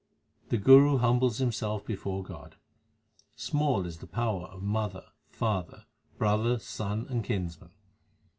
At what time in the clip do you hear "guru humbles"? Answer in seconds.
0.57-1.37